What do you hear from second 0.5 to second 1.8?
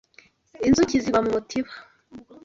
Inzuki ziba mu mutiba